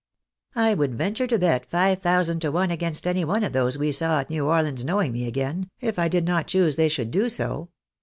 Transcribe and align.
I 0.55 0.73
would 0.73 0.95
venture 0.95 1.27
to 1.27 1.37
bet 1.37 1.63
five 1.63 1.99
thousand 1.99 2.39
to 2.39 2.51
one 2.51 2.71
against 2.71 3.05
any 3.05 3.23
one 3.23 3.43
of 3.43 3.53
those 3.53 3.77
we 3.77 3.91
saw 3.91 4.19
at 4.21 4.31
New 4.31 4.47
Orleans 4.47 4.83
knowing 4.83 5.11
me 5.11 5.27
again, 5.27 5.69
if 5.79 5.99
I 5.99 6.07
did 6.07 6.25
not 6.25 6.47
choose 6.47 6.75
they 6.75 6.89
should 6.89 7.11
do 7.11 7.29
so. 7.29 7.69